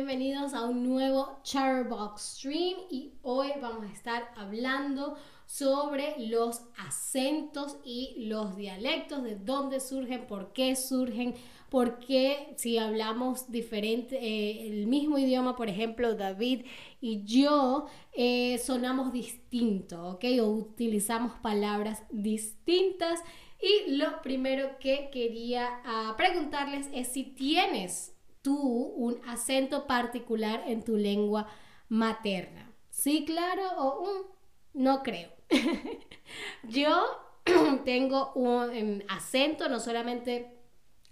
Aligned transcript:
bienvenidos 0.00 0.54
a 0.54 0.64
un 0.64 0.82
nuevo 0.82 1.40
Chatterbox 1.42 2.22
Stream 2.22 2.78
y 2.88 3.12
hoy 3.20 3.48
vamos 3.60 3.84
a 3.84 3.92
estar 3.92 4.30
hablando 4.34 5.18
sobre 5.44 6.14
los 6.16 6.62
acentos 6.78 7.76
y 7.84 8.14
los 8.16 8.56
dialectos, 8.56 9.22
de 9.22 9.36
dónde 9.36 9.78
surgen, 9.78 10.26
por 10.26 10.54
qué 10.54 10.74
surgen, 10.74 11.34
por 11.68 11.98
qué 11.98 12.54
si 12.56 12.78
hablamos 12.78 13.52
diferente, 13.52 14.16
eh, 14.16 14.68
el 14.68 14.86
mismo 14.86 15.18
idioma, 15.18 15.54
por 15.54 15.68
ejemplo, 15.68 16.14
David 16.14 16.64
y 17.02 17.22
yo, 17.24 17.84
eh, 18.14 18.56
sonamos 18.56 19.12
distinto, 19.12 20.12
¿ok? 20.12 20.24
O 20.40 20.46
utilizamos 20.46 21.32
palabras 21.42 22.04
distintas. 22.08 23.20
Y 23.60 23.96
lo 23.96 24.22
primero 24.22 24.78
que 24.78 25.10
quería 25.12 25.82
ah, 25.84 26.14
preguntarles 26.16 26.88
es 26.94 27.08
si 27.08 27.24
tienes 27.24 28.16
tú 28.42 28.56
un 28.58 29.20
acento 29.28 29.86
particular 29.86 30.64
en 30.66 30.82
tu 30.84 30.96
lengua 30.96 31.48
materna. 31.88 32.72
¿Sí, 32.90 33.24
claro? 33.24 33.62
O 33.78 34.04
mm, 34.04 34.82
no 34.82 35.02
creo. 35.02 35.30
Yo 36.64 37.04
tengo 37.84 38.32
un 38.34 38.70
em, 38.74 39.02
acento, 39.08 39.68
no 39.68 39.80
solamente 39.80 40.56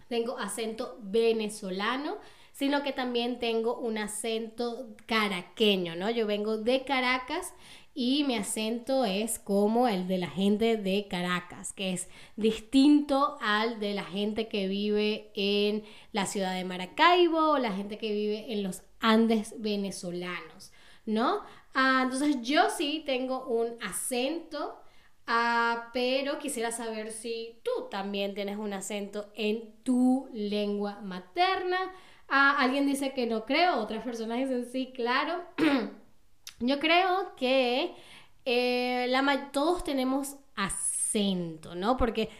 tengo 0.09 0.39
acento 0.39 0.99
venezolano, 1.03 2.19
sino 2.53 2.83
que 2.83 2.93
también 2.93 3.39
tengo 3.39 3.79
un 3.79 3.99
acento 3.99 4.97
caraqueño, 5.07 5.95
¿no? 5.95 6.11
Yo 6.11 6.27
vengo 6.27 6.59
de 6.59 6.85
Caracas 6.85 7.55
y 8.01 8.23
mi 8.23 8.37
acento 8.37 9.05
es 9.05 9.41
como 9.41 9.89
el 9.89 10.07
de 10.07 10.19
la 10.19 10.29
gente 10.29 10.77
de 10.77 11.09
Caracas, 11.11 11.73
que 11.73 11.93
es 11.93 12.07
distinto 12.37 13.37
al 13.41 13.81
de 13.81 13.93
la 13.93 14.05
gente 14.05 14.47
que 14.47 14.69
vive 14.69 15.33
en 15.35 15.83
la 16.13 16.25
ciudad 16.25 16.55
de 16.55 16.63
Maracaibo 16.63 17.51
o 17.51 17.59
la 17.59 17.73
gente 17.73 17.99
que 17.99 18.13
vive 18.13 18.53
en 18.53 18.63
los 18.63 18.83
Andes 19.01 19.61
venezolanos, 19.61 20.71
¿no? 21.07 21.41
Ah, 21.75 22.03
entonces 22.05 22.37
yo 22.41 22.71
sí 22.71 23.03
tengo 23.05 23.49
un 23.49 23.83
acento, 23.83 24.81
ah, 25.27 25.91
pero 25.93 26.39
quisiera 26.39 26.71
saber 26.71 27.11
si 27.11 27.59
tú 27.65 27.89
también 27.91 28.33
tienes 28.33 28.59
un 28.59 28.75
acento 28.75 29.33
en 29.35 29.75
tu 29.83 30.29
lengua 30.33 31.01
materna. 31.01 31.79
Ah, 32.29 32.59
alguien 32.61 32.87
dice 32.87 33.13
que 33.13 33.27
no 33.27 33.45
creo, 33.45 33.81
otras 33.81 34.05
personas 34.05 34.39
dicen 34.39 34.67
sí, 34.71 34.93
claro. 34.95 35.43
Yo 36.61 36.79
creo 36.81 37.35
que 37.37 37.95
eh, 38.45 39.07
la, 39.09 39.51
todos 39.53 39.85
tenemos 39.85 40.37
acento, 40.57 41.75
¿no? 41.75 41.97
Porque 41.97 42.31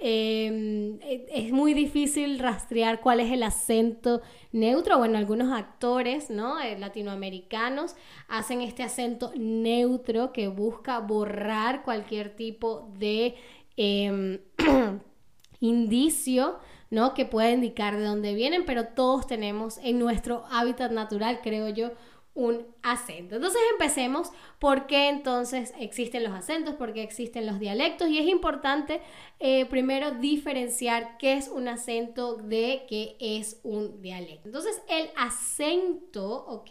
em, 0.00 0.98
e, 1.02 1.26
es 1.30 1.52
muy 1.52 1.74
difícil 1.74 2.38
rastrear 2.38 3.00
cuál 3.00 3.20
es 3.20 3.30
el 3.30 3.42
acento 3.42 4.20
neutro. 4.52 4.98
Bueno, 4.98 5.18
algunos 5.18 5.52
actores, 5.52 6.30
¿no? 6.30 6.60
Eh, 6.60 6.78
latinoamericanos 6.78 7.94
hacen 8.28 8.62
este 8.62 8.82
acento 8.82 9.32
neutro 9.36 10.32
que 10.32 10.48
busca 10.48 10.98
borrar 11.00 11.82
cualquier 11.84 12.34
tipo 12.34 12.90
de 12.98 13.36
em, 13.76 14.40
indicio, 15.60 16.58
¿no? 16.90 17.14
Que 17.14 17.26
pueda 17.26 17.50
indicar 17.50 17.96
de 17.96 18.04
dónde 18.04 18.34
vienen, 18.34 18.64
pero 18.66 18.88
todos 18.88 19.26
tenemos 19.26 19.78
en 19.78 19.98
nuestro 19.98 20.44
hábitat 20.50 20.90
natural, 20.92 21.40
creo 21.42 21.68
yo, 21.68 21.92
un 22.38 22.64
acento. 22.84 23.34
Entonces 23.34 23.60
empecemos 23.72 24.30
por 24.60 24.86
qué 24.86 25.08
entonces 25.08 25.74
existen 25.80 26.22
los 26.22 26.32
acentos, 26.32 26.76
por 26.76 26.92
qué 26.92 27.02
existen 27.02 27.46
los 27.46 27.58
dialectos 27.58 28.08
y 28.08 28.18
es 28.18 28.28
importante 28.28 29.00
eh, 29.40 29.66
primero 29.66 30.12
diferenciar 30.12 31.18
qué 31.18 31.32
es 31.32 31.48
un 31.48 31.66
acento 31.66 32.36
de 32.36 32.86
qué 32.88 33.16
es 33.18 33.58
un 33.64 34.00
dialecto. 34.00 34.46
Entonces 34.48 34.80
el 34.88 35.10
acento, 35.16 36.46
¿ok? 36.46 36.70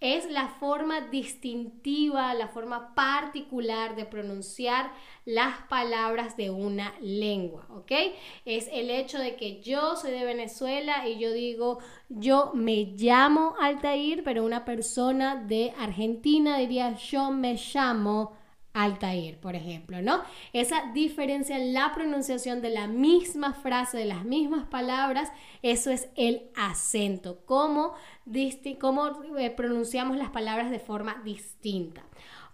Es 0.00 0.30
la 0.30 0.48
forma 0.48 1.02
distintiva, 1.02 2.32
la 2.34 2.48
forma 2.48 2.94
particular 2.94 3.96
de 3.96 4.06
pronunciar 4.06 4.92
las 5.26 5.58
palabras 5.68 6.36
de 6.36 6.50
una 6.50 6.94
lengua, 7.00 7.66
¿ok? 7.68 7.92
Es 8.46 8.68
el 8.72 8.90
hecho 8.90 9.18
de 9.18 9.36
que 9.36 9.60
yo 9.60 9.96
soy 9.96 10.12
de 10.12 10.24
Venezuela 10.24 11.06
y 11.06 11.18
yo 11.18 11.32
digo, 11.32 11.78
yo 12.08 12.52
me 12.54 12.94
llamo 12.96 13.54
Altair, 13.60 14.24
pero 14.24 14.44
una 14.44 14.64
persona 14.64 15.36
de 15.36 15.72
Argentina 15.78 16.56
diría, 16.56 16.94
yo 16.94 17.30
me 17.30 17.54
llamo 17.54 18.39
Altair, 18.72 19.38
por 19.40 19.56
ejemplo, 19.56 20.00
¿no? 20.00 20.22
Esa 20.52 20.92
diferencia 20.92 21.56
en 21.56 21.74
la 21.74 21.92
pronunciación 21.92 22.62
de 22.62 22.70
la 22.70 22.86
misma 22.86 23.52
frase, 23.52 23.98
de 23.98 24.04
las 24.04 24.24
mismas 24.24 24.64
palabras, 24.66 25.32
eso 25.62 25.90
es 25.90 26.08
el 26.16 26.50
acento, 26.54 27.40
cómo, 27.46 27.94
eh, 28.32 29.50
pronunciamos 29.56 30.16
las 30.16 30.30
palabras 30.30 30.70
de 30.70 30.78
forma 30.78 31.20
distinta. 31.24 32.04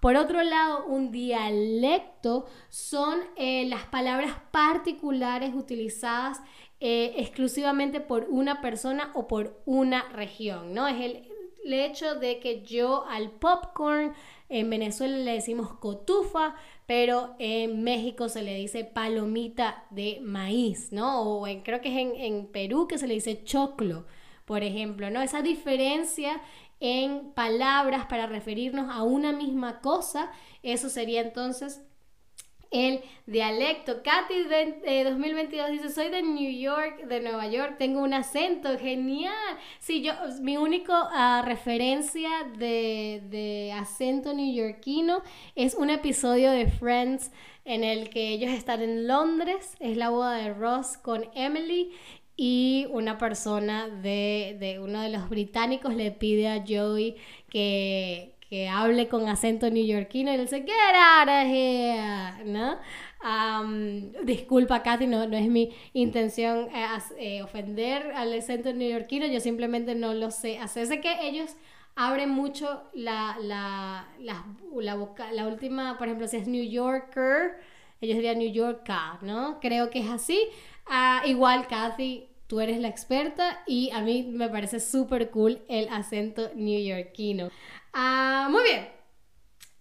Por 0.00 0.16
otro 0.16 0.42
lado, 0.42 0.86
un 0.86 1.10
dialecto 1.10 2.46
son 2.68 3.18
eh, 3.36 3.66
las 3.68 3.84
palabras 3.84 4.32
particulares 4.50 5.54
utilizadas 5.54 6.40
eh, 6.80 7.14
exclusivamente 7.16 8.00
por 8.00 8.26
una 8.28 8.60
persona 8.60 9.10
o 9.14 9.26
por 9.26 9.62
una 9.64 10.08
región, 10.10 10.74
¿no? 10.74 10.86
Es 10.86 11.00
el, 11.00 11.35
el 11.66 11.74
hecho 11.74 12.14
de 12.14 12.38
que 12.38 12.62
yo 12.62 13.04
al 13.06 13.30
popcorn 13.30 14.14
en 14.48 14.70
Venezuela 14.70 15.16
le 15.16 15.32
decimos 15.32 15.72
cotufa, 15.74 16.54
pero 16.86 17.34
en 17.38 17.82
México 17.82 18.28
se 18.28 18.42
le 18.42 18.54
dice 18.54 18.84
palomita 18.84 19.84
de 19.90 20.20
maíz, 20.22 20.92
¿no? 20.92 21.22
O 21.22 21.46
en, 21.46 21.62
creo 21.62 21.80
que 21.80 21.88
es 21.88 22.14
en, 22.20 22.46
Perú 22.46 22.86
que 22.86 22.98
se 22.98 23.08
le 23.08 23.14
dice 23.14 23.42
choclo, 23.42 24.06
por 24.44 24.62
ejemplo, 24.62 25.10
¿no? 25.10 25.20
Esa 25.20 25.42
diferencia 25.42 26.40
en 26.78 27.32
palabras 27.32 28.06
para 28.06 28.26
referirnos 28.26 28.94
a 28.94 29.02
una 29.02 29.32
misma 29.32 29.80
cosa, 29.80 30.30
eso 30.62 30.88
sería 30.88 31.22
entonces 31.22 31.82
el 32.76 33.00
dialecto. 33.26 34.02
Katy 34.02 34.44
de 34.44 35.04
2022 35.04 35.70
dice, 35.70 35.88
soy 35.90 36.10
de 36.10 36.22
New 36.22 36.50
York, 36.50 37.06
de 37.06 37.20
Nueva 37.20 37.46
York, 37.48 37.76
tengo 37.78 38.00
un 38.00 38.14
acento 38.14 38.78
genial. 38.78 39.34
Sí, 39.78 40.02
yo, 40.02 40.12
mi 40.40 40.56
único 40.56 40.92
ah, 40.94 41.42
referencia 41.44 42.30
de, 42.58 43.22
de 43.30 43.72
acento 43.72 44.32
neoyorquino 44.34 45.22
es 45.54 45.74
un 45.74 45.90
episodio 45.90 46.50
de 46.50 46.66
Friends 46.66 47.30
en 47.64 47.82
el 47.82 48.10
que 48.10 48.28
ellos 48.28 48.50
están 48.50 48.80
en 48.82 49.08
Londres, 49.08 49.74
es 49.80 49.96
la 49.96 50.10
boda 50.10 50.34
de 50.34 50.54
Ross 50.54 50.96
con 50.96 51.24
Emily 51.34 51.90
y 52.36 52.86
una 52.90 53.18
persona 53.18 53.88
de, 53.88 54.56
de, 54.60 54.78
uno 54.78 55.00
de 55.00 55.08
los 55.08 55.28
británicos 55.28 55.94
le 55.94 56.12
pide 56.12 56.48
a 56.48 56.64
Joey 56.66 57.16
que, 57.48 58.35
que 58.48 58.68
hable 58.68 59.08
con 59.08 59.28
acento 59.28 59.70
neoyorquino 59.70 60.30
y 60.30 60.34
él 60.34 60.42
dice, 60.42 60.60
get 60.60 60.94
out 60.94 61.28
of 61.28 61.46
here, 61.46 62.44
¿no? 62.44 62.78
disculpa, 64.22 64.82
Katy, 64.82 65.06
no, 65.08 65.26
no 65.26 65.36
es 65.36 65.48
mi 65.48 65.74
intención 65.94 66.68
eh, 66.72 66.86
eh, 67.18 67.42
ofender 67.42 68.12
al 68.12 68.32
acento 68.32 68.72
neoyorquino, 68.72 69.26
yo 69.26 69.40
simplemente 69.40 69.94
no 69.94 70.14
lo 70.14 70.30
sé 70.30 70.58
hacer. 70.58 70.86
Sé 70.86 71.00
que 71.00 71.26
ellos 71.26 71.56
abren 71.96 72.30
mucho 72.30 72.82
la, 72.94 73.36
la, 73.40 74.06
la, 74.20 74.44
la, 74.74 74.94
boca, 74.94 75.32
la 75.32 75.48
última, 75.48 75.98
por 75.98 76.06
ejemplo, 76.06 76.28
si 76.28 76.36
es 76.36 76.46
New 76.46 76.62
Yorker, 76.62 77.56
ellos 78.00 78.16
dirían 78.16 78.38
New 78.38 78.52
Yorker, 78.52 79.22
¿no? 79.22 79.58
Creo 79.60 79.90
que 79.90 80.00
es 80.00 80.10
así. 80.10 80.38
Ah, 80.86 81.22
igual, 81.24 81.66
Kathy, 81.66 82.28
tú 82.46 82.60
eres 82.60 82.78
la 82.80 82.88
experta 82.88 83.62
y 83.66 83.90
a 83.90 84.00
mí 84.00 84.22
me 84.22 84.48
parece 84.48 84.80
súper 84.80 85.30
cool 85.30 85.62
el 85.68 85.88
acento 85.88 86.50
neoyorquino. 86.54 87.50
Ah, 87.92 88.48
muy 88.50 88.62
bien. 88.62 88.96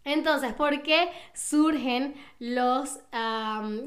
Entonces, 0.06 0.53
¿por 0.53 0.84
qué 0.84 1.09
surgen 1.34 2.14
los, 2.38 3.00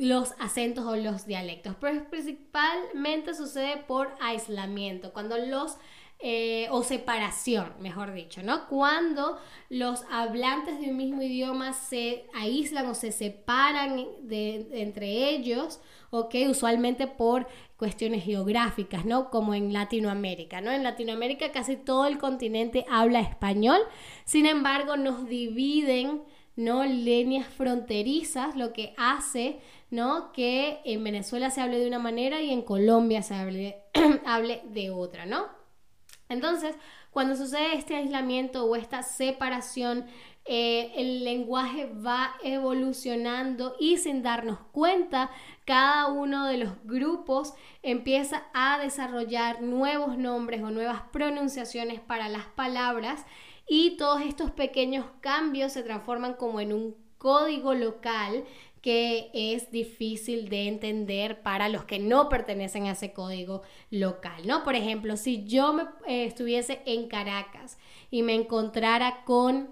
los 0.00 0.34
acentos 0.40 0.84
o 0.84 0.96
los 0.96 1.26
dialectos? 1.26 1.76
Pues 1.78 2.02
principalmente 2.02 3.34
sucede 3.34 3.76
por 3.76 4.12
aislamiento, 4.20 5.12
cuando 5.12 5.38
los 5.38 5.76
eh, 6.20 6.66
o 6.72 6.82
separación, 6.82 7.74
mejor 7.78 8.12
dicho, 8.12 8.42
¿no? 8.42 8.66
Cuando 8.66 9.38
los 9.68 10.02
hablantes 10.10 10.80
de 10.80 10.90
un 10.90 10.96
mismo 10.96 11.22
idioma 11.22 11.72
se 11.72 12.26
aíslan 12.34 12.86
o 12.86 12.94
se 12.96 13.12
separan 13.12 14.04
de, 14.22 14.66
entre 14.72 15.30
ellos, 15.30 15.80
¿ok? 16.10 16.34
Usualmente 16.48 17.06
por 17.06 17.46
cuestiones 17.76 18.24
geográficas, 18.24 19.04
¿no? 19.04 19.30
Como 19.30 19.54
en 19.54 19.72
Latinoamérica, 19.72 20.60
¿no? 20.60 20.72
En 20.72 20.82
Latinoamérica 20.82 21.52
casi 21.52 21.76
todo 21.76 22.06
el 22.06 22.18
continente 22.18 22.84
habla 22.90 23.20
español, 23.20 23.78
sin 24.24 24.46
embargo 24.46 24.96
nos 24.96 25.28
dividen, 25.28 26.22
¿no? 26.56 26.82
Líneas 26.84 27.46
fronterizas, 27.46 28.56
lo 28.56 28.72
que 28.72 28.92
hace, 28.96 29.60
¿no? 29.92 30.32
Que 30.32 30.80
en 30.84 31.04
Venezuela 31.04 31.50
se 31.50 31.60
hable 31.60 31.78
de 31.78 31.86
una 31.86 32.00
manera 32.00 32.42
y 32.42 32.50
en 32.50 32.62
Colombia 32.62 33.22
se 33.22 33.36
hable, 33.36 33.76
hable 34.26 34.62
de 34.64 34.90
otra, 34.90 35.24
¿no? 35.24 35.57
Entonces, 36.28 36.76
cuando 37.10 37.36
sucede 37.36 37.74
este 37.74 37.96
aislamiento 37.96 38.64
o 38.64 38.76
esta 38.76 39.02
separación 39.02 40.06
eh, 40.50 40.92
el 40.96 41.24
lenguaje 41.24 41.92
va 41.92 42.34
evolucionando 42.42 43.76
y 43.78 43.98
sin 43.98 44.22
darnos 44.22 44.58
cuenta, 44.72 45.30
cada 45.66 46.06
uno 46.06 46.46
de 46.46 46.56
los 46.56 46.72
grupos 46.84 47.52
empieza 47.82 48.44
a 48.54 48.78
desarrollar 48.78 49.60
nuevos 49.60 50.16
nombres 50.16 50.62
o 50.62 50.70
nuevas 50.70 51.02
pronunciaciones 51.12 52.00
para 52.00 52.30
las 52.30 52.46
palabras 52.46 53.26
y 53.68 53.98
todos 53.98 54.22
estos 54.22 54.50
pequeños 54.50 55.04
cambios 55.20 55.72
se 55.72 55.82
transforman 55.82 56.32
como 56.32 56.60
en 56.60 56.72
un 56.72 56.96
código 57.18 57.74
local 57.74 58.44
que 58.82 59.30
es 59.34 59.70
difícil 59.70 60.48
de 60.48 60.68
entender 60.68 61.42
para 61.42 61.68
los 61.68 61.84
que 61.84 61.98
no 61.98 62.28
pertenecen 62.28 62.86
a 62.86 62.92
ese 62.92 63.12
código 63.12 63.62
local, 63.90 64.46
¿no? 64.46 64.64
Por 64.64 64.74
ejemplo, 64.74 65.16
si 65.16 65.44
yo 65.44 65.72
me, 65.72 65.82
eh, 66.06 66.24
estuviese 66.24 66.80
en 66.86 67.08
Caracas 67.08 67.78
y 68.10 68.22
me 68.22 68.34
encontrara 68.34 69.24
con 69.24 69.70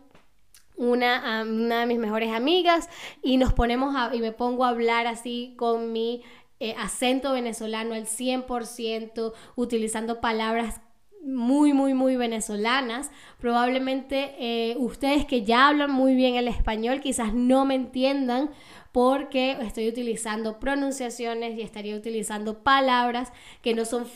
una, 0.76 1.44
una, 1.48 1.80
de 1.80 1.86
mis 1.86 1.98
mejores 1.98 2.32
amigas 2.32 2.88
y 3.22 3.38
nos 3.38 3.52
ponemos 3.52 3.94
a, 3.96 4.14
y 4.14 4.20
me 4.20 4.32
pongo 4.32 4.64
a 4.64 4.68
hablar 4.68 5.06
así 5.06 5.54
con 5.56 5.92
mi 5.92 6.22
eh, 6.60 6.74
acento 6.78 7.32
venezolano 7.32 7.94
al 7.94 8.06
100%, 8.06 9.32
utilizando 9.56 10.20
palabras 10.20 10.80
muy, 11.26 11.72
muy, 11.72 11.92
muy 11.92 12.16
venezolanas. 12.16 13.10
Probablemente 13.38 14.34
eh, 14.38 14.76
ustedes 14.78 15.26
que 15.26 15.42
ya 15.42 15.68
hablan 15.68 15.90
muy 15.90 16.14
bien 16.14 16.36
el 16.36 16.48
español 16.48 17.00
quizás 17.00 17.34
no 17.34 17.64
me 17.64 17.74
entiendan 17.74 18.50
porque 18.96 19.58
estoy 19.60 19.88
utilizando 19.88 20.58
pronunciaciones 20.58 21.58
y 21.58 21.60
estaría 21.60 21.94
utilizando 21.94 22.62
palabras 22.62 23.30
que 23.60 23.74
no 23.74 23.84
son 23.84 24.06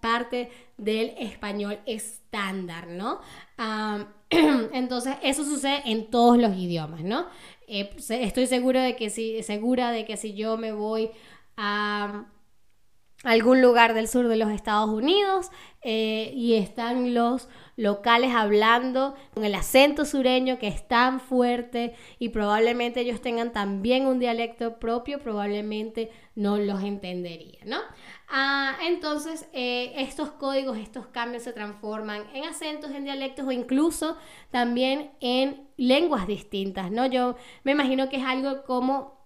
parte 0.00 0.48
del 0.78 1.10
español 1.18 1.78
estándar, 1.84 2.88
¿no? 2.88 3.20
entonces, 4.72 5.16
eso 5.22 5.44
sucede 5.44 5.82
en 5.84 6.06
todos 6.06 6.38
los 6.38 6.56
idiomas, 6.56 7.02
¿no? 7.02 7.26
Eh, 7.68 7.94
estoy 8.08 8.46
seguro 8.46 8.80
de 8.80 8.96
que 8.96 9.10
si, 9.10 9.42
segura 9.42 9.90
de 9.90 10.06
que 10.06 10.16
si 10.16 10.32
yo 10.32 10.56
me 10.56 10.72
voy 10.72 11.10
a 11.58 12.24
algún 13.24 13.60
lugar 13.60 13.94
del 13.94 14.08
sur 14.08 14.28
de 14.28 14.36
los 14.36 14.50
Estados 14.50 14.90
Unidos 14.90 15.50
eh, 15.82 16.30
y 16.34 16.54
están 16.54 17.14
los 17.14 17.48
locales 17.76 18.32
hablando 18.34 19.14
con 19.32 19.44
el 19.44 19.54
acento 19.54 20.04
sureño 20.04 20.58
que 20.58 20.68
es 20.68 20.86
tan 20.86 21.20
fuerte 21.20 21.94
y 22.18 22.28
probablemente 22.28 23.00
ellos 23.00 23.20
tengan 23.20 23.52
también 23.52 24.06
un 24.06 24.18
dialecto 24.18 24.78
propio, 24.78 25.18
probablemente 25.18 26.10
no 26.36 26.58
los 26.58 26.82
entendería, 26.82 27.60
¿no? 27.64 27.78
Ah, 28.28 28.76
entonces, 28.82 29.48
eh, 29.52 29.92
estos 29.96 30.30
códigos, 30.30 30.78
estos 30.78 31.06
cambios 31.08 31.42
se 31.42 31.52
transforman 31.52 32.24
en 32.32 32.44
acentos, 32.44 32.90
en 32.90 33.04
dialectos 33.04 33.46
o 33.46 33.52
incluso 33.52 34.16
también 34.50 35.10
en 35.20 35.68
lenguas 35.76 36.26
distintas, 36.26 36.90
¿no? 36.90 37.06
Yo 37.06 37.36
me 37.64 37.72
imagino 37.72 38.08
que 38.08 38.16
es 38.16 38.24
algo 38.24 38.64
como 38.64 39.24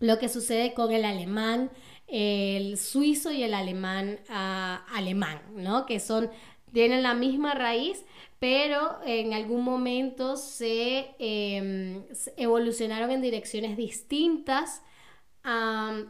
lo 0.00 0.18
que 0.18 0.28
sucede 0.28 0.74
con 0.74 0.92
el 0.92 1.04
alemán, 1.04 1.70
el 2.10 2.76
suizo 2.76 3.30
y 3.32 3.42
el 3.42 3.54
alemán 3.54 4.20
ah, 4.28 4.84
alemán, 4.92 5.40
¿no? 5.54 5.86
Que 5.86 6.00
son, 6.00 6.30
tienen 6.72 7.02
la 7.02 7.14
misma 7.14 7.54
raíz, 7.54 8.04
pero 8.38 8.98
en 9.04 9.34
algún 9.34 9.62
momento 9.62 10.36
se, 10.36 11.14
em, 11.18 12.02
evolucionaron 12.36 13.10
en 13.10 13.20
direcciones 13.20 13.76
distintas 13.76 14.82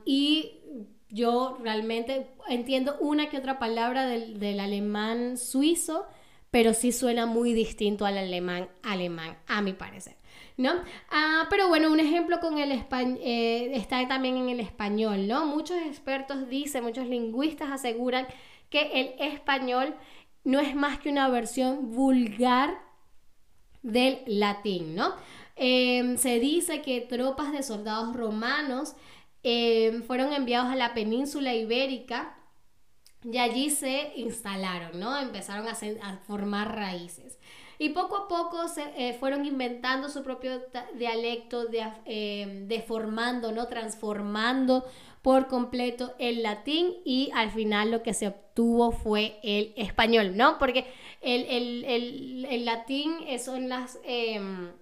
y 0.05 0.61
yo 1.09 1.59
realmente 1.63 2.29
entiendo 2.49 2.97
una 3.01 3.29
que 3.29 3.39
otra 3.39 3.59
palabra 3.59 4.07
del, 4.07 4.61
alemán 4.61 5.37
suizo, 5.37 6.07
pero 6.51 6.73
sí 6.73 6.93
suena 6.93 7.27
muy 7.27 7.53
distinto 7.53 8.07
al 8.07 8.19
alemán 8.19 8.69
alemán, 8.83 9.39
a 9.47 9.61
mi 9.63 9.73
parecer. 9.73 10.20
¿No? 10.61 10.73
Ah, 11.11 11.47
pero 11.51 11.69
bueno, 11.69 11.91
un 11.91 12.01
ejemplo 12.01 12.39
con 12.41 12.59
el 12.59 12.71
eh, 12.73 13.71
está 13.75 14.07
también 14.07 14.37
en 14.37 14.49
el 14.51 14.61
español, 14.61 15.27
¿no? 15.27 15.47
Muchos 15.47 15.79
expertos 15.79 16.49
dicen, 16.49 16.85
muchos 16.85 17.07
lingüistas 17.07 17.71
aseguran 17.71 18.27
que 18.69 18.91
el 19.01 19.15
español 19.33 19.95
no 20.45 20.61
es 20.61 20.75
más 20.75 20.99
que 20.99 21.11
una 21.11 21.29
versión 21.29 21.91
vulgar 21.93 22.79
del 23.83 24.23
latín, 24.27 24.95
¿no? 24.95 25.15
Em, 25.57 26.17
se 26.17 26.39
dice 26.41 26.83
que 26.83 27.01
tropas 27.01 27.53
de 27.53 27.63
soldados 27.63 28.15
romanos 28.15 28.95
em, 29.43 30.03
fueron 30.03 30.33
enviados 30.33 30.71
a 30.71 30.77
la 30.77 30.93
península 30.95 31.55
ibérica 31.55 32.37
y 33.25 33.39
allí 33.39 33.71
se 33.71 34.13
instalaron, 34.17 35.01
¿no? 35.01 35.19
Empezaron 35.19 35.67
a 35.69 36.17
formar 36.27 36.75
raíces. 36.77 37.39
Y 37.81 37.89
poco 37.89 38.15
a 38.15 38.29
poco 38.29 38.69
se 38.69 38.83
eh, 38.95 39.15
fueron 39.15 39.47
inventando 39.47 40.11
su 40.11 40.23
propio 40.23 40.61
dialecto, 40.99 41.65
de, 41.65 41.83
eh, 42.05 42.65
deformando, 42.67 43.53
¿no? 43.53 43.69
transformando 43.69 44.85
por 45.23 45.49
completo 45.49 46.15
el 46.19 46.43
latín 46.43 46.93
y 47.07 47.31
al 47.35 47.51
final 47.51 47.91
lo 47.91 48.03
que 48.03 48.13
se 48.13 48.29
obtuvo 48.29 48.93
fue 48.93 49.41
el 49.43 49.73
español, 49.79 50.37
¿no? 50.37 50.59
Porque 50.59 50.85
el, 51.23 51.47
el, 51.87 52.47
el, 52.51 52.65
latín, 52.67 53.15
son 53.43 53.71
las... 53.71 53.99
Em, 54.05 54.73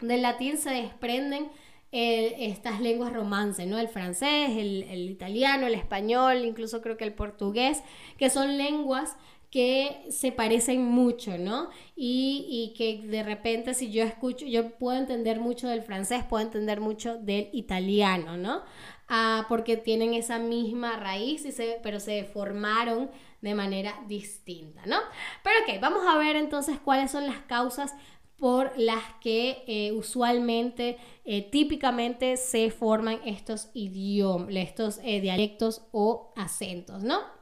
del 0.00 0.22
latín 0.22 0.58
se 0.58 0.70
desprenden 0.70 1.52
eh, 1.92 2.48
estas 2.50 2.80
lenguas 2.80 3.12
romances, 3.12 3.68
¿no? 3.68 3.78
El 3.78 3.86
francés, 3.86 4.50
el, 4.50 4.82
el, 4.90 5.08
italiano, 5.08 5.68
el 5.68 5.74
español, 5.74 6.44
incluso 6.44 6.82
creo 6.82 6.96
que 6.96 7.04
el 7.04 7.14
portugués, 7.14 7.84
que 8.18 8.28
son 8.28 8.58
lenguas 8.58 9.16
que 9.54 10.06
se 10.10 10.32
parecen 10.32 10.84
mucho, 10.84 11.38
¿no? 11.38 11.68
Y, 11.94 12.74
que 12.76 13.06
de 13.06 13.22
repente 13.22 13.72
si 13.72 13.92
yo 13.92 14.02
escucho, 14.02 14.44
yo 14.46 14.70
puedo 14.70 14.98
entender 14.98 15.38
mucho 15.38 15.68
del 15.68 15.82
francés, 15.82 16.24
puedo 16.28 16.44
entender 16.44 16.80
mucho 16.80 17.18
del 17.18 17.50
italiano, 17.52 18.36
¿no? 18.36 18.62
Ah, 19.06 19.46
porque 19.48 19.76
tienen 19.76 20.12
esa 20.12 20.40
misma 20.40 20.96
raíz, 20.96 21.44
y 21.44 21.52
se, 21.52 21.78
pero 21.84 22.00
se 22.00 22.24
formaron 22.24 23.12
de 23.42 23.54
manera 23.54 23.94
distinta, 24.08 24.82
¿no? 24.86 24.96
Pero 25.44 25.54
ok, 25.62 25.80
vamos 25.80 26.04
a 26.04 26.18
ver 26.18 26.34
entonces 26.34 26.80
cuáles 26.80 27.12
son 27.12 27.24
las 27.24 27.38
causas 27.42 27.94
por 28.36 28.76
las 28.76 29.04
que 29.20 29.62
eh, 29.68 29.92
usualmente, 29.92 30.98
eh, 31.24 31.48
típicamente 31.48 32.38
se 32.38 32.72
forman 32.72 33.20
estos 33.24 33.70
idiomas, 33.72 34.52
estos 34.56 34.98
eh, 35.04 35.20
dialectos 35.20 35.82
o 35.92 36.32
acentos, 36.34 37.04
¿no? 37.04 37.33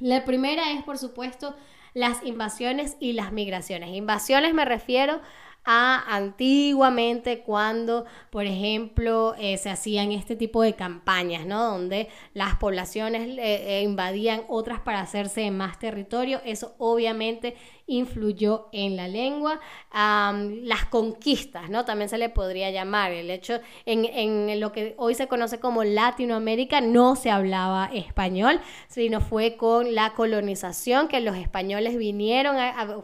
La 0.00 0.24
primera 0.24 0.72
es, 0.72 0.82
por 0.82 0.98
supuesto, 0.98 1.54
las 1.94 2.24
invasiones 2.24 2.96
y 3.00 3.12
las 3.12 3.32
migraciones. 3.32 3.90
Invasiones 3.90 4.54
me 4.54 4.64
refiero 4.64 5.20
a 5.64 6.16
antiguamente 6.16 7.40
cuando, 7.40 8.06
por 8.30 8.46
ejemplo, 8.46 9.34
eh, 9.38 9.58
se 9.58 9.68
hacían 9.68 10.10
este 10.12 10.34
tipo 10.34 10.62
de 10.62 10.74
campañas, 10.74 11.46
¿no? 11.46 11.62
Donde 11.62 12.08
las 12.32 12.56
poblaciones 12.56 13.28
eh, 13.38 13.78
eh, 13.78 13.82
invadían 13.82 14.42
otras 14.48 14.80
para 14.80 15.00
hacerse 15.00 15.50
más 15.50 15.78
territorio. 15.78 16.40
Eso 16.44 16.74
obviamente 16.78 17.56
influyó 17.86 18.68
en 18.72 18.96
la 18.96 19.08
lengua. 19.08 19.60
las 19.92 20.84
conquistas, 20.90 21.68
¿no? 21.70 21.84
También 21.84 22.08
se 22.08 22.18
le 22.18 22.28
podría 22.28 22.70
llamar. 22.70 23.10
El 23.12 23.30
hecho, 23.30 23.60
en, 23.84 24.04
en, 24.04 24.60
lo 24.60 24.72
que 24.72 24.94
hoy 24.96 25.14
se 25.14 25.26
conoce 25.26 25.58
como 25.58 25.82
Latinoamérica, 25.84 26.80
no 26.80 27.16
se 27.16 27.30
hablaba 27.30 27.90
español, 27.92 28.60
sino 28.88 29.20
fue 29.20 29.56
con 29.56 29.94
la 29.94 30.14
colonización 30.14 31.08
que 31.08 31.20
los 31.20 31.36
españoles 31.36 31.96
vinieron, 31.96 32.56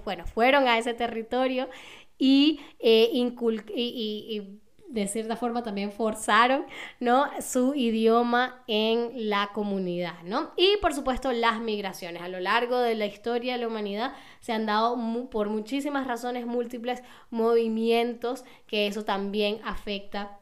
bueno, 0.04 0.24
fueron 0.26 0.68
a 0.68 0.78
ese 0.78 0.94
territorio 0.94 1.68
y, 2.18 2.60
eh, 2.78 3.10
y, 3.12 4.60
de 4.88 5.08
cierta 5.08 5.36
forma 5.36 5.62
también 5.62 5.92
forzaron 5.92 6.64
¿no? 7.00 7.26
su 7.42 7.74
idioma 7.74 8.62
en 8.66 9.28
la 9.28 9.50
comunidad. 9.52 10.22
¿no? 10.24 10.52
Y 10.56 10.76
por 10.80 10.94
supuesto 10.94 11.32
las 11.32 11.60
migraciones. 11.60 12.22
A 12.22 12.28
lo 12.28 12.40
largo 12.40 12.78
de 12.78 12.94
la 12.94 13.06
historia 13.06 13.54
de 13.54 13.58
la 13.58 13.68
humanidad 13.68 14.14
se 14.40 14.52
han 14.52 14.64
dado 14.64 14.96
por 15.28 15.50
muchísimas 15.50 16.06
razones 16.06 16.46
múltiples 16.46 17.02
movimientos 17.30 18.44
que 18.66 18.86
eso 18.86 19.04
también 19.04 19.60
afecta 19.64 20.38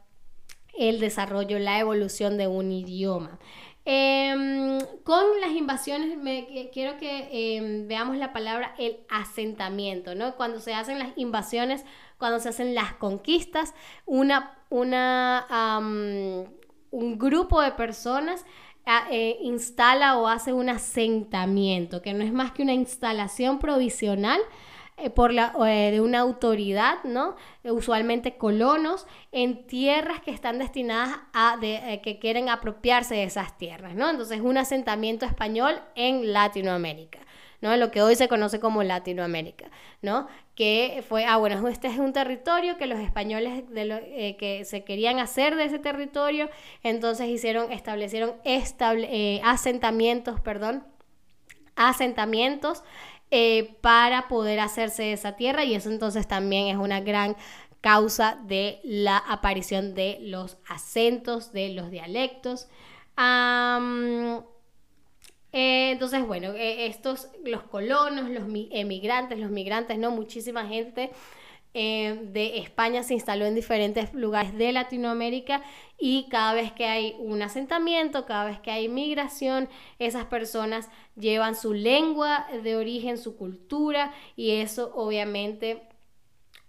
el 0.76 1.00
desarrollo, 1.00 1.58
la 1.58 1.78
evolución 1.78 2.36
de 2.36 2.46
un 2.46 2.70
idioma. 2.72 3.38
Em, 3.86 4.78
con 5.04 5.22
las 5.42 5.50
invasiones, 5.50 6.16
me, 6.16 6.70
quiero 6.72 6.96
que 6.96 7.28
em, 7.58 7.86
veamos 7.86 8.16
la 8.16 8.32
palabra 8.32 8.74
el 8.78 9.00
asentamiento, 9.10 10.14
¿no? 10.14 10.36
Cuando 10.36 10.58
se 10.60 10.72
hacen 10.72 10.98
las 10.98 11.12
invasiones, 11.16 11.84
cuando 12.16 12.40
se 12.40 12.48
hacen 12.48 12.74
las 12.74 12.94
conquistas, 12.94 13.74
una, 14.06 14.56
una, 14.70 15.46
un 16.90 17.18
grupo 17.18 17.60
de 17.60 17.72
personas 17.72 18.46
ah, 18.86 19.06
eh, 19.10 19.36
instala 19.42 20.16
o 20.16 20.28
hace 20.28 20.54
un 20.54 20.70
asentamiento, 20.70 22.00
que 22.00 22.14
no 22.14 22.24
es 22.24 22.32
más 22.32 22.52
que 22.52 22.62
una 22.62 22.72
instalación 22.72 23.58
provisional 23.58 24.40
eh, 24.96 25.10
por 25.10 25.32
la, 25.32 25.54
eh, 25.66 25.90
de 25.90 26.00
una 26.00 26.20
autoridad, 26.20 27.02
¿no? 27.04 27.36
Eh, 27.62 27.70
usualmente 27.70 28.36
colonos, 28.36 29.06
en 29.32 29.66
tierras 29.66 30.20
que 30.20 30.30
están 30.30 30.58
destinadas 30.58 31.18
a, 31.32 31.58
que 31.60 32.18
quieren 32.20 32.48
apropiarse 32.48 33.14
de 33.14 33.24
esas 33.24 33.56
tierras, 33.58 33.94
¿no? 33.94 34.10
Entonces, 34.10 34.40
un 34.40 34.56
asentamiento 34.58 35.26
español 35.26 35.80
en 35.94 36.32
Latinoamérica. 36.32 37.20
¿no? 37.64 37.74
Lo 37.78 37.90
que 37.90 38.02
hoy 38.02 38.14
se 38.14 38.28
conoce 38.28 38.60
como 38.60 38.82
Latinoamérica, 38.82 39.70
¿no? 40.02 40.28
Que 40.54 41.02
fue, 41.08 41.24
ah, 41.24 41.38
bueno, 41.38 41.66
este 41.66 41.88
es 41.88 41.98
un 41.98 42.12
territorio 42.12 42.76
que 42.76 42.86
los 42.86 42.98
españoles 42.98 43.66
de 43.70 43.86
lo, 43.86 43.94
eh, 43.96 44.36
que 44.38 44.66
se 44.66 44.84
querían 44.84 45.18
hacer 45.18 45.56
de 45.56 45.64
ese 45.64 45.78
territorio, 45.78 46.50
entonces 46.82 47.26
hicieron, 47.28 47.72
establecieron 47.72 48.34
eh, 48.44 49.40
asentamientos, 49.42 50.40
perdón, 50.40 50.84
asentamientos 51.74 52.84
eh, 53.36 53.76
para 53.80 54.28
poder 54.28 54.60
hacerse 54.60 55.02
de 55.02 55.14
esa 55.14 55.34
tierra 55.34 55.64
y 55.64 55.74
eso 55.74 55.90
entonces 55.90 56.28
también 56.28 56.68
es 56.68 56.76
una 56.76 57.00
gran 57.00 57.36
causa 57.80 58.38
de 58.46 58.78
la 58.84 59.18
aparición 59.18 59.96
de 59.96 60.18
los 60.20 60.56
acentos, 60.68 61.52
de 61.52 61.70
los 61.70 61.90
dialectos. 61.90 62.68
Eh, 65.52 65.90
entonces, 65.90 66.24
bueno, 66.24 66.52
eh, 66.52 66.86
estos, 66.86 67.28
los 67.44 67.64
colonos, 67.64 68.30
los 68.30 68.44
emigrantes, 68.70 69.36
los 69.40 69.50
migrantes, 69.50 69.98
¿no? 69.98 70.12
Muchísima 70.12 70.68
gente 70.68 71.10
eh, 71.74 72.20
de 72.32 72.58
España 72.58 73.02
se 73.02 73.14
instaló 73.14 73.44
en 73.46 73.54
diferentes 73.54 74.14
lugares 74.14 74.56
de 74.56 74.72
Latinoamérica 74.72 75.62
y 75.98 76.28
cada 76.30 76.54
vez 76.54 76.72
que 76.72 76.86
hay 76.86 77.16
un 77.18 77.42
asentamiento, 77.42 78.26
cada 78.26 78.44
vez 78.44 78.60
que 78.60 78.70
hay 78.70 78.88
migración, 78.88 79.68
esas 79.98 80.26
personas 80.26 80.88
llevan 81.16 81.56
su 81.56 81.74
lengua 81.74 82.46
de 82.62 82.76
origen, 82.76 83.18
su 83.18 83.36
cultura 83.36 84.12
y 84.36 84.52
eso 84.52 84.92
obviamente 84.94 85.82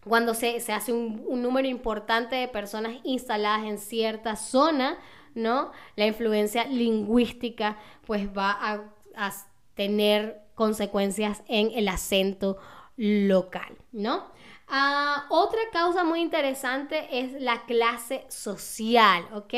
cuando 0.05 0.35
se, 0.35 0.57
hace 0.71 0.93
un, 0.93 1.41
número 1.41 1.67
importante 1.67 2.35
de 2.35 2.47
personas 2.47 2.97
instaladas 3.03 3.65
en 3.65 3.79
cierta 3.79 4.35
zona, 4.35 4.97
¿no? 5.33 5.71
La 5.95 6.05
influencia 6.05 6.65
lingüística 6.65 7.77
pues 8.05 8.29
va 8.29 8.57
a, 8.61 9.31
tener 9.73 10.41
consecuencias 10.55 11.43
en 11.47 11.71
el 11.73 11.89
acento 11.89 12.57
local, 12.95 13.77
¿no? 13.91 14.25
Ah, 14.67 15.27
otra 15.29 15.59
causa 15.71 16.03
muy 16.03 16.21
interesante 16.21 17.07
es 17.11 17.33
la 17.39 17.65
clase 17.65 18.25
social, 18.29 19.23
¿ok? 19.33 19.53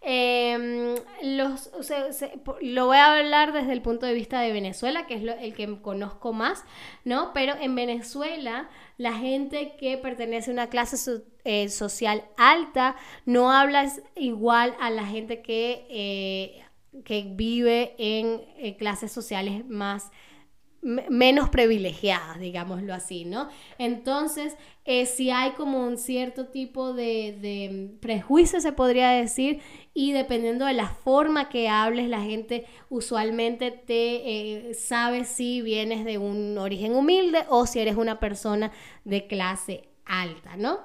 Em, 0.00 0.94
lo 1.22 2.86
voy 2.86 2.96
a 2.96 3.18
hablar 3.18 3.52
desde 3.52 3.72
el 3.72 3.82
punto 3.82 4.06
de 4.06 4.14
vista 4.14 4.40
de 4.40 4.52
Venezuela, 4.52 5.06
que 5.08 5.14
es 5.14 5.22
el 5.40 5.54
que 5.54 5.80
conozco 5.82 6.32
más, 6.32 6.64
¿no? 7.04 7.32
Pero 7.32 7.54
en 7.60 7.74
Venezuela, 7.74 8.68
la 8.96 9.14
gente 9.14 9.74
que 9.76 9.98
pertenece 9.98 10.52
a 10.52 10.54
una 10.54 10.68
clase 10.68 11.22
eh, 11.44 11.68
social 11.68 12.24
alta 12.36 12.94
no 13.26 13.50
habla 13.50 13.90
igual 14.14 14.76
a 14.80 14.90
la 14.90 15.04
gente 15.04 15.42
que, 15.42 15.84
eh, 15.90 16.64
que 17.04 17.24
vive 17.26 17.96
en 17.98 18.74
clases 18.74 19.10
sociales 19.10 19.66
más 19.66 20.12
menos 20.84 21.48
privilegiadas, 21.48 22.38
digámoslo 22.38 22.92
así, 22.92 23.24
¿no? 23.24 23.48
Entonces, 23.78 24.54
eh, 24.84 25.06
si 25.06 25.30
hay 25.30 25.52
como 25.52 25.86
un 25.86 25.96
cierto 25.96 26.48
tipo 26.48 26.92
de, 26.92 27.96
prejuicio, 28.00 28.60
se 28.60 28.72
podría 28.72 29.08
decir, 29.10 29.60
y 29.94 30.12
dependiendo 30.12 30.66
de 30.66 30.74
la 30.74 30.88
forma 30.88 31.48
que 31.48 31.68
hables, 31.70 32.08
la 32.08 32.20
gente 32.20 32.66
usualmente 32.90 33.70
te 33.70 34.68
eh, 34.68 34.74
sabe 34.74 35.24
si 35.24 35.62
vienes 35.62 36.04
de 36.04 36.18
un 36.18 36.58
origen 36.58 36.94
humilde 36.94 37.44
o 37.48 37.66
si 37.66 37.80
eres 37.80 37.96
una 37.96 38.20
persona 38.20 38.70
de 39.04 39.26
clase 39.26 39.88
alta, 40.04 40.56
¿no? 40.56 40.80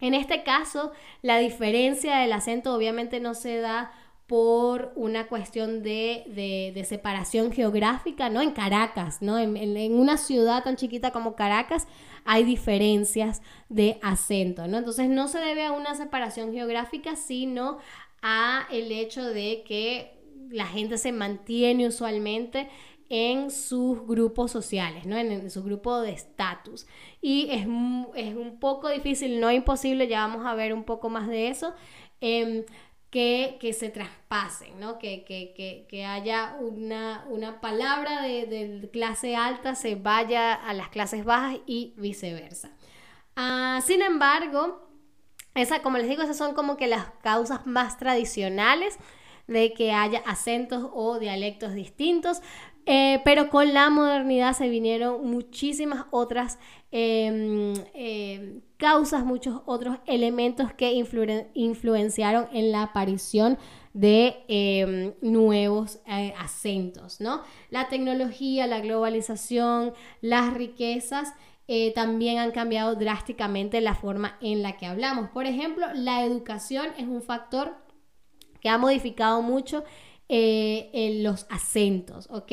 En 0.00 0.14
este 0.14 0.42
caso, 0.42 0.92
la 1.22 1.38
diferencia 1.38 2.16
del 2.18 2.32
acento 2.32 2.74
obviamente 2.74 3.20
no 3.20 3.34
se 3.34 3.58
da 3.58 3.92
por 4.26 4.92
una 4.96 5.26
cuestión 5.26 5.82
de, 5.82 6.84
separación 6.88 7.52
geográfica, 7.52 8.30
¿no? 8.30 8.40
En 8.40 8.52
Caracas, 8.52 9.20
¿no? 9.20 9.38
En, 9.38 9.94
una 9.94 10.16
ciudad 10.16 10.64
tan 10.64 10.76
chiquita 10.76 11.10
como 11.10 11.36
Caracas 11.36 11.86
hay 12.24 12.44
diferencias 12.44 13.42
de 13.68 13.98
acento, 14.02 14.66
¿no? 14.66 14.78
Entonces 14.78 15.10
no 15.10 15.28
se 15.28 15.38
debe 15.40 15.66
a 15.66 15.72
una 15.72 15.94
separación 15.94 16.52
geográfica, 16.52 17.16
sino 17.16 17.78
a 18.22 18.66
el 18.70 18.90
hecho 18.92 19.22
de 19.24 19.62
que 19.66 20.14
la 20.48 20.66
gente 20.66 20.96
se 20.96 21.12
mantiene 21.12 21.86
usualmente 21.86 22.68
en 23.10 23.50
sus 23.50 24.06
grupos 24.06 24.50
sociales, 24.50 25.04
¿no? 25.04 25.18
En, 25.18 25.50
su 25.50 25.62
grupo 25.62 26.00
de 26.00 26.12
estatus. 26.12 26.86
Y 27.20 27.48
es, 27.50 27.66
es, 28.14 28.34
un 28.34 28.58
poco 28.58 28.88
difícil, 28.88 29.38
no 29.38 29.52
imposible, 29.52 30.08
ya 30.08 30.26
vamos 30.26 30.46
a 30.46 30.54
ver 30.54 30.72
un 30.72 30.84
poco 30.84 31.10
más 31.10 31.28
de 31.28 31.48
eso. 31.48 31.74
Em, 32.22 32.64
que, 33.14 33.72
se 33.78 33.90
traspasen, 33.90 34.80
¿no? 34.80 34.98
que, 34.98 36.04
haya 36.04 36.56
una, 36.58 37.24
una 37.28 37.60
palabra 37.60 38.22
de, 38.22 38.90
clase 38.92 39.36
alta 39.36 39.76
se 39.76 39.94
vaya 39.94 40.52
a 40.52 40.74
las 40.74 40.88
clases 40.88 41.24
bajas 41.24 41.60
y 41.64 41.94
viceversa. 41.96 42.72
Ah, 43.36 43.80
sin 43.86 44.02
embargo, 44.02 44.88
esa, 45.54 45.80
como 45.80 45.98
les 45.98 46.08
digo, 46.08 46.22
esas 46.22 46.36
son 46.36 46.54
como 46.54 46.76
que 46.76 46.88
las 46.88 47.06
causas 47.22 47.66
más 47.66 47.98
tradicionales 47.98 48.98
de 49.46 49.72
que 49.74 49.92
haya 49.92 50.20
acentos 50.26 50.90
o 50.92 51.20
dialectos 51.20 51.72
distintos, 51.72 52.42
eh, 52.86 53.20
pero 53.24 53.48
con 53.48 53.72
la 53.72 53.88
modernidad 53.88 54.52
se 54.52 54.68
vinieron 54.68 55.28
muchísimas 55.28 56.04
otras 56.10 56.58
em, 56.90 57.74
em, 57.94 58.60
causas, 58.76 59.24
muchos 59.24 59.62
otros 59.64 59.98
elementos 60.06 60.72
que 60.74 60.92
influenciaron 61.54 62.48
en 62.52 62.72
la 62.72 62.82
aparición 62.82 63.58
de 63.94 64.44
em, 64.48 65.14
nuevos 65.22 66.00
eh, 66.06 66.34
acentos, 66.38 67.20
¿no? 67.20 67.42
La 67.70 67.88
tecnología, 67.88 68.66
la 68.66 68.80
globalización, 68.80 69.94
las 70.20 70.52
riquezas 70.52 71.32
eh, 71.66 71.92
también 71.94 72.38
han 72.38 72.50
cambiado 72.50 72.94
drásticamente 72.96 73.80
la 73.80 73.94
forma 73.94 74.36
en 74.42 74.62
la 74.62 74.76
que 74.76 74.86
hablamos. 74.86 75.30
Por 75.30 75.46
ejemplo, 75.46 75.86
la 75.94 76.24
educación 76.24 76.88
es 76.98 77.06
un 77.06 77.22
factor 77.22 77.76
que 78.60 78.68
ha 78.68 78.76
modificado 78.76 79.40
mucho 79.40 79.84
eh, 80.28 81.20
los 81.22 81.46
acentos, 81.50 82.28
¿ok? 82.30 82.52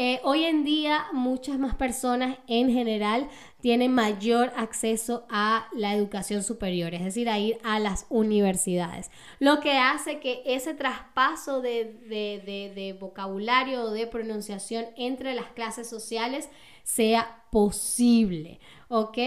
Eh, 0.00 0.20
hoy 0.22 0.44
en 0.44 0.62
día 0.62 1.06
muchas 1.12 1.58
más 1.58 1.74
personas 1.74 2.38
en 2.46 2.70
general 2.70 3.28
tienen 3.60 3.92
mayor 3.92 4.52
acceso 4.56 5.26
a 5.28 5.68
la 5.74 5.94
educación 5.94 6.44
superior, 6.44 6.94
es 6.94 7.02
decir, 7.02 7.28
a 7.28 7.38
ir 7.40 7.58
a 7.64 7.80
las 7.80 8.06
universidades, 8.08 9.10
lo 9.40 9.58
que 9.58 9.72
hace 9.72 10.20
que 10.20 10.42
ese 10.46 10.74
traspaso 10.74 11.60
de, 11.60 11.84
de, 12.08 12.72
de 12.72 12.92
vocabulario 12.92 13.82
o 13.82 13.90
de 13.90 14.06
pronunciación 14.06 14.86
entre 14.96 15.34
las 15.34 15.46
clases 15.46 15.88
sociales 15.88 16.48
sea 16.88 17.44
posible. 17.50 18.60
¿ok? 18.88 19.18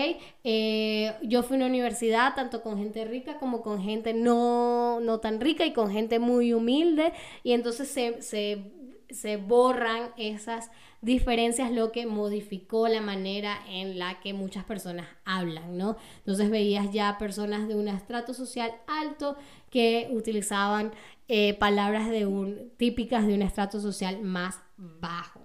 Eh, 0.44 1.14
yo 1.22 1.44
fui 1.44 1.56
a 1.56 1.58
una 1.58 1.68
universidad 1.68 2.34
tanto 2.34 2.64
con 2.64 2.78
gente 2.80 3.06
rica 3.06 3.38
como 3.38 3.62
con 3.62 3.82
gente 3.82 4.14
no, 4.14 5.00
no 5.00 5.20
tan 5.20 5.40
rica 5.40 5.66
y 5.66 5.74
con 5.74 5.92
gente 5.92 6.18
muy 6.18 6.54
humilde 6.54 7.14
y 7.44 7.52
entonces 7.52 7.88
se, 7.88 8.22
se, 8.24 8.72
se 9.10 9.38
borran 9.38 10.10
esas 10.18 10.72
diferencias, 11.02 11.72
lo 11.72 11.92
que 11.92 12.06
modificó 12.08 12.88
la 12.88 13.02
manera 13.02 13.60
en 13.70 14.00
la 14.00 14.20
que 14.20 14.34
muchas 14.34 14.64
personas 14.64 15.08
hablan, 15.26 15.78
¿no? 15.78 15.98
Entonces 16.20 16.50
veías 16.50 16.92
ya 16.92 17.18
personas 17.18 17.68
de 17.68 17.76
un 17.76 17.88
estrato 17.88 18.34
social 18.34 18.72
alto 18.88 19.36
que 19.70 20.10
utilizaban 20.12 20.92
eh, 21.28 21.56
palabras 21.56 22.10
de 22.10 22.26
un, 22.26 22.72
típicas 22.78 23.26
de 23.26 23.36
un 23.36 23.42
estrato 23.42 23.80
social 23.80 24.22
más 24.22 24.60
bajo. 24.78 25.41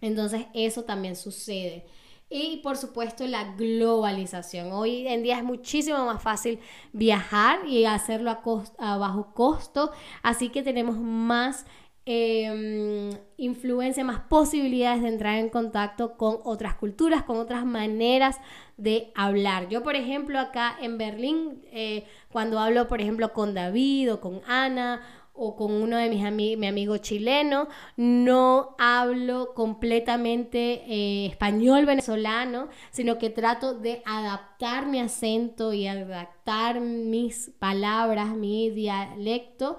Entonces 0.00 0.46
eso 0.54 0.84
también 0.84 1.16
sucede. 1.16 1.84
Y 2.32 2.58
por 2.58 2.76
supuesto 2.76 3.26
la 3.26 3.54
globalización. 3.54 4.70
Hoy 4.70 5.06
en 5.08 5.24
día 5.24 5.38
es 5.38 5.44
muchísimo 5.44 6.04
más 6.06 6.22
fácil 6.22 6.60
viajar 6.92 7.66
y 7.66 7.86
hacerlo 7.86 8.30
a, 8.78 8.96
bajo 8.98 9.34
costo. 9.34 9.90
Así 10.22 10.48
que 10.48 10.62
tenemos 10.62 10.96
más 10.96 11.66
em, 12.06 13.10
influencia, 13.36 14.04
más 14.04 14.20
posibilidades 14.20 15.02
de 15.02 15.08
entrar 15.08 15.38
en 15.38 15.48
contacto 15.48 16.16
con 16.16 16.38
otras 16.44 16.74
culturas, 16.74 17.24
con 17.24 17.36
otras 17.36 17.64
maneras 17.66 18.38
de 18.76 19.10
hablar. 19.16 19.68
Yo, 19.68 19.82
por 19.82 19.96
ejemplo, 19.96 20.38
acá 20.38 20.76
en 20.80 20.98
Berlín, 20.98 21.64
eh, 21.72 22.04
cuando 22.30 22.60
hablo, 22.60 22.86
por 22.86 23.00
ejemplo, 23.00 23.32
con 23.32 23.54
David 23.54 24.12
o 24.14 24.20
con 24.20 24.40
Ana 24.46 25.02
o 25.42 25.56
con 25.56 25.72
uno 25.72 25.96
de 25.96 26.10
mis 26.10 26.22
amigos, 26.22 26.60
mi 26.60 26.66
amigo 26.66 26.98
chileno, 26.98 27.68
no 27.96 28.76
hablo 28.78 29.54
completamente 29.54 30.82
eh, 30.86 31.26
español 31.26 31.86
venezolano, 31.86 32.68
sino 32.90 33.16
que 33.16 33.30
trato 33.30 33.72
de 33.72 34.02
adaptar 34.04 34.86
mi 34.86 35.00
acento 35.00 35.72
y 35.72 35.86
adaptar 35.86 36.80
mis 36.80 37.52
palabras, 37.58 38.28
mi 38.36 38.68
dialecto 38.68 39.78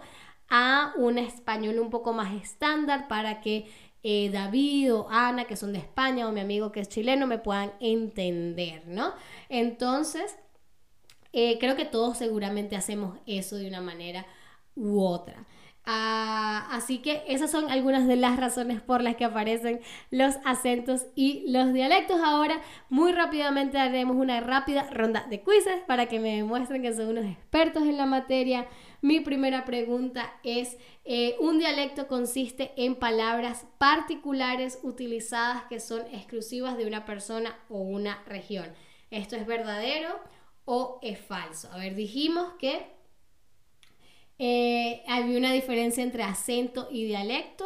a 0.50 0.94
un 0.98 1.20
español 1.20 1.78
un 1.78 1.92
poco 1.92 2.12
más 2.12 2.34
estándar 2.42 3.08
para 3.08 3.40
que 3.40 3.70
eh, 4.02 4.32
David 4.32 4.96
o 4.96 5.08
Ana, 5.12 5.46
que 5.46 5.56
son 5.56 5.74
de 5.74 5.80
España, 5.80 6.28
o 6.28 6.32
mi 6.32 6.40
amigo 6.40 6.72
que 6.72 6.80
es 6.80 6.90
chileno, 6.90 7.28
me 7.28 7.38
puedan 7.38 7.72
entender, 7.80 8.82
¿no? 8.88 9.14
Entonces, 9.48 10.36
eh, 11.34 11.60
creo 11.60 11.76
que 11.76 11.86
todos 11.86 12.18
seguramente 12.18 12.76
hacemos 12.76 13.20
eso 13.28 13.58
de 13.58 13.68
una 13.68 13.80
manera 13.80 14.26
u 14.76 15.02
otra. 15.02 15.46
Ah, 15.84 16.68
así 16.72 17.00
que 17.00 17.24
esas 17.28 17.50
son 17.50 17.72
algunas 17.72 18.08
de 18.08 18.16
las 18.16 18.38
razones 18.38 18.82
por 18.82 19.02
las 19.02 19.16
que 19.16 19.26
aparecen 19.26 19.82
los 20.12 20.36
acentos 20.46 21.08
y 21.16 21.52
los 21.52 21.74
dialectos. 21.74 22.22
Ahora, 22.24 22.62
muy 22.90 23.12
rápidamente 23.12 23.80
haremos 23.80 24.16
una 24.16 24.42
rápida 24.42 24.88
ronda 24.92 25.26
de 25.30 25.42
quizzes 25.42 25.82
para 25.88 26.06
que 26.06 26.20
me 26.20 26.36
demuestren 26.36 26.84
que 26.84 26.94
son 26.94 27.08
unos 27.08 27.26
expertos 27.26 27.84
en 27.84 27.98
la 27.98 28.06
materia. 28.06 28.68
Mi 29.02 29.22
primera 29.22 29.66
pregunta 29.66 30.32
es, 30.44 30.78
eh, 31.04 31.36
¿un 31.40 31.58
dialecto 31.58 32.08
consiste 32.08 32.74
en 32.78 32.96
palabras 32.96 33.66
particulares 33.80 34.78
utilizadas 34.84 35.64
que 35.64 35.80
son 35.80 36.02
exclusivas 36.14 36.78
de 36.78 36.86
una 36.86 37.06
persona 37.06 37.58
o 37.70 37.80
una 37.80 38.22
región? 38.28 38.68
¿Esto 39.10 39.36
es 39.36 39.48
verdadero 39.48 40.10
o 40.66 41.00
es 41.02 41.20
falso? 41.20 41.72
A 41.72 41.78
ver, 41.78 41.96
dijimos 41.96 42.54
que 42.60 43.01
eh, 44.40 45.04
había 45.08 45.38
una 45.38 45.54
diferencia 45.54 46.04
entre 46.04 46.24
acento 46.24 46.88
y 46.92 47.06
dialecto 47.06 47.66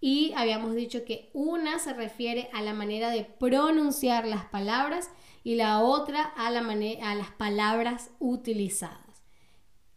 y 0.00 0.32
habíamos 0.34 0.74
dicho 0.74 1.04
que 1.04 1.30
una 1.34 1.78
se 1.78 1.92
refiere 1.92 2.48
a 2.52 2.62
la 2.62 2.72
manera 2.72 3.10
de 3.10 3.24
pronunciar 3.24 4.26
las 4.26 4.46
palabras 4.46 5.10
y 5.44 5.56
la 5.56 5.80
otra 5.80 6.22
a, 6.22 6.50
la 6.50 6.60
a 6.60 7.14
las 7.14 7.30
palabras 7.32 8.10
utilizadas. 8.18 9.22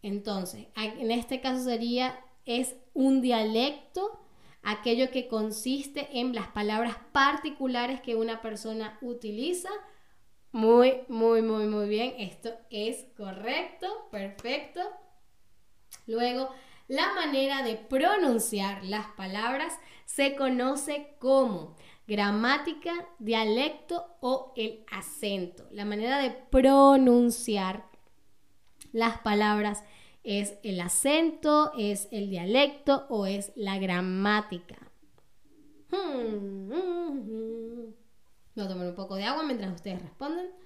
Entonces, 0.01 0.67
en 0.75 1.12
este 1.12 1.39
caso 1.39 1.63
sería, 1.63 2.20
es 2.46 2.75
un 2.93 3.22
dialecto 3.22 4.20
aquello 4.63 5.12
que 5.12 5.27
consiste 5.27 6.20
en 6.20 6.34
las 6.34 6.48
palabras 6.48 6.96
particulares 7.12 8.01
que 8.01 8.15
una 8.15 8.41
persona 8.41 8.98
utiliza. 9.01 9.70
Muy, 10.51 11.01
muy, 11.08 11.41
muy, 11.41 11.65
muy 11.65 11.88
bien. 11.88 12.13
Esto 12.17 12.50
es 12.70 13.05
correcto, 13.15 13.88
perfecto. 14.12 14.82
Luego, 16.07 16.50
la 16.88 17.13
manera 17.13 17.63
de 17.63 17.75
pronunciar 17.75 18.83
las 18.83 19.07
palabras 19.12 19.74
se 20.05 20.36
conoce 20.36 21.15
como 21.19 21.75
gramática, 22.07 22.93
dialecto 23.19 24.17
o 24.19 24.53
el 24.55 24.83
acento. 24.91 25.67
La 25.72 25.86
manera 25.86 26.19
de 26.19 26.31
pronunciar 26.31 27.86
las 28.91 29.17
palabras 29.19 29.83
es 30.24 30.55
el 30.63 30.79
acento, 30.81 31.72
es 31.77 32.07
el 32.12 32.29
dialecto 32.29 33.05
o 33.10 33.25
es 33.25 33.51
la 33.55 33.77
gramática. 33.77 34.77
Hmm, 35.89 36.72
hmm, 36.72 37.19
hmm. 37.19 37.93
Voy 38.55 38.65
a 38.65 38.67
tomar 38.67 38.88
un 38.88 38.95
poco 38.95 39.15
de 39.15 39.24
agua 39.24 39.43
mientras 39.43 39.74
ustedes 39.74 40.01
responden. 40.01 40.62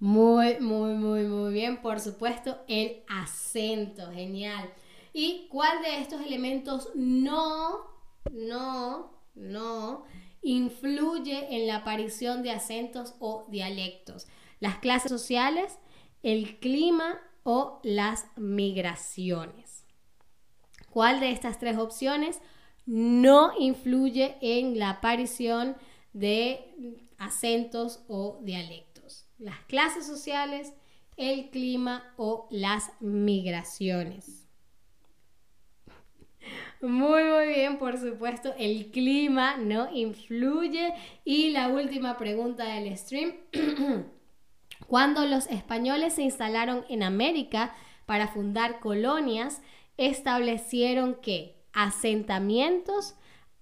Muy, 0.00 0.60
muy, 0.60 0.94
muy, 0.94 1.24
muy 1.24 1.52
bien. 1.52 1.82
Por 1.82 2.00
supuesto, 2.00 2.58
el 2.68 3.02
acento. 3.08 4.10
Genial. 4.12 4.72
¿Y 5.12 5.48
cuál 5.48 5.82
de 5.82 6.00
estos 6.00 6.20
elementos 6.20 6.90
no, 6.94 7.80
no, 8.30 9.24
no 9.34 10.04
influye 10.42 11.56
en 11.56 11.66
la 11.66 11.76
aparición 11.76 12.42
de 12.42 12.52
acentos 12.52 13.14
o 13.18 13.46
dialectos? 13.48 14.28
Las 14.60 14.78
clases 14.78 15.10
sociales, 15.10 15.78
el 16.22 16.58
clima 16.60 17.20
o 17.42 17.80
las 17.82 18.26
migraciones. 18.36 19.84
¿Cuál 20.90 21.20
de 21.20 21.30
estas 21.30 21.58
tres 21.58 21.76
opciones 21.76 22.40
no 22.86 23.52
influye 23.58 24.36
en 24.40 24.78
la 24.78 24.90
aparición 24.90 25.76
de 26.12 27.06
acentos 27.18 28.04
o 28.08 28.38
dialectos? 28.42 28.87
Las 29.38 29.58
clases 29.66 30.06
sociales, 30.06 30.72
el 31.16 31.50
clima 31.50 32.12
o 32.16 32.46
las 32.50 32.90
migraciones. 33.00 34.48
Muy, 36.80 37.24
muy 37.24 37.48
bien, 37.48 37.78
por 37.78 37.98
supuesto, 37.98 38.54
el 38.56 38.90
clima 38.90 39.56
no 39.56 39.92
influye. 39.92 40.94
Y 41.24 41.50
la 41.50 41.68
última 41.68 42.16
pregunta 42.16 42.64
del 42.64 42.96
stream. 42.96 43.34
Cuando 44.86 45.26
los 45.26 45.48
españoles 45.48 46.14
se 46.14 46.22
instalaron 46.22 46.84
en 46.88 47.02
América 47.02 47.74
para 48.06 48.28
fundar 48.28 48.78
colonias, 48.78 49.60
establecieron 49.96 51.16
que 51.16 51.56
asentamientos, 51.72 53.16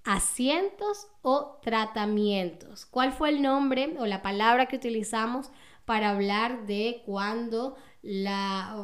asientos 0.05 1.09
o 1.23 1.59
tratamientos. 1.63 2.85
¿Cuál 2.85 3.13
fue 3.13 3.31
el 3.31 3.43
nombre 3.43 3.97
o 3.99 4.07
la 4.07 4.23
palabra 4.23 4.67
que 4.67 4.77
utilizamos 4.77 5.51
para 5.87 6.11
hablar 6.11 6.67
de 6.67 7.03
cuando 7.07 7.77
los 8.03 8.77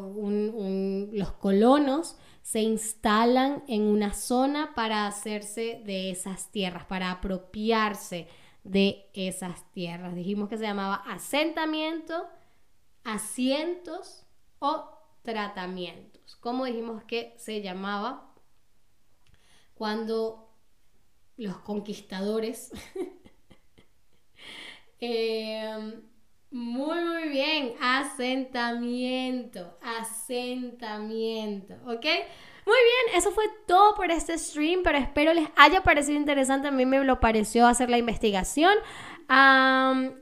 colonos 1.33 2.17
se 2.43 2.61
instalan 2.61 3.65
en 3.69 3.83
una 3.83 4.15
zona 4.15 4.75
para 4.75 5.07
hacerse 5.07 5.83
de 5.85 6.11
esas 6.11 6.51
tierras, 6.51 6.87
para 6.87 7.11
apropiarse 7.11 8.29
de 8.65 9.11
esas 9.15 9.71
tierras. 9.73 10.15
Dijimos 10.15 10.49
que 10.49 10.57
se 10.57 10.65
llamaba 10.65 11.03
asentamiento, 11.07 12.27
asientos 13.05 14.25
o 14.61 14.89
tratamientos. 15.23 16.37
¿Cómo 16.37 16.65
dijimos 16.65 17.05
que 17.05 17.35
se 17.37 17.63
llamaba 17.63 18.33
cuando 19.75 20.49
los 21.37 21.59
conquistadores 21.59 22.73
eh, 25.01 26.03
muy, 26.53 27.01
muy 27.01 27.29
bien. 27.29 27.73
Asentamiento. 27.81 29.79
Asentamiento. 29.83 31.75
¿Ok? 31.87 32.07
Muy 32.65 32.77
bien, 32.77 33.17
eso 33.17 33.33
fue 33.33 33.43
todo 33.67 33.97
por 33.97 34.13
este 34.13 34.39
stream, 34.39 34.83
pero 34.85 34.97
espero 34.97 35.35
les 35.35 35.49
haya 35.57 35.83
parecido 35.83 36.17
interesante. 36.17 36.69
A 36.69 36.71
mí 36.71 36.87
me 36.87 37.03
lo 37.03 37.19
pareció 37.19 37.67
hacer 37.67 37.91
la 37.91 37.99
investigación. 37.99 38.73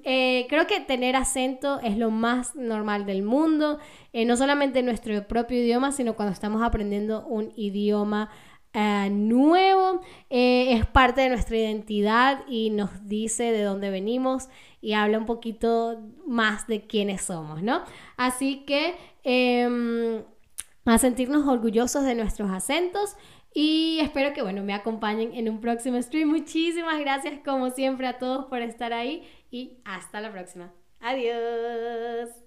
Eh, 0.04 0.46
creo 0.48 0.66
que 0.66 0.80
tener 0.80 1.16
acento 1.16 1.80
es 1.80 1.98
lo 1.98 2.10
más 2.10 2.54
normal 2.54 3.06
del 3.06 3.22
mundo, 3.22 3.78
eh, 4.12 4.24
no 4.24 4.36
solamente 4.36 4.78
en 4.78 4.86
nuestro 4.86 5.26
propio 5.26 5.58
idioma, 5.58 5.90
sino 5.92 6.14
cuando 6.14 6.32
estamos 6.32 6.62
aprendiendo 6.62 7.26
un 7.26 7.52
idioma 7.56 8.30
eh, 8.72 9.08
nuevo. 9.10 10.00
es 10.28 10.86
parte 10.86 11.22
de 11.22 11.28
nuestra 11.28 11.56
identidad 11.56 12.44
y 12.48 12.70
nos 12.70 13.06
dice 13.06 13.52
de 13.52 13.62
dónde 13.62 13.90
venimos 13.90 14.48
y 14.80 14.94
habla 14.94 15.18
un 15.18 15.26
poquito 15.26 16.00
más 16.26 16.66
de 16.66 16.86
quiénes 16.86 17.22
somos, 17.22 17.62
¿no? 17.62 17.82
Así 18.16 18.64
que 18.64 18.94
em, 19.24 20.22
a 20.84 20.98
sentirnos 20.98 21.46
orgullosos 21.46 22.04
de 22.04 22.14
nuestros 22.14 22.50
acentos 22.50 23.16
y 23.52 23.98
espero 24.00 24.32
que, 24.32 24.42
bueno, 24.42 24.62
me 24.62 24.74
acompañen 24.74 25.34
en 25.34 25.48
un 25.48 25.60
próximo 25.60 26.00
stream. 26.00 26.28
Muchísimas 26.28 27.00
gracias 27.00 27.40
como 27.44 27.70
siempre 27.70 28.06
a 28.06 28.18
todos 28.18 28.46
por 28.46 28.62
estar 28.62 28.92
ahí 28.92 29.28
y 29.50 29.78
hasta 29.84 30.20
la 30.20 30.30
próxima. 30.30 30.72
Adiós. 31.00 32.39